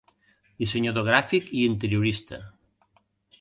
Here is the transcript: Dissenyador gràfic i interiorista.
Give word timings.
Dissenyador 0.61 1.05
gràfic 1.09 1.51
i 1.59 1.61
interiorista. 1.73 2.41